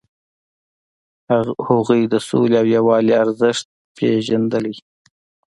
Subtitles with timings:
[1.67, 3.65] هغوی د سولې او یووالي ارزښت
[3.97, 4.65] پیژندل.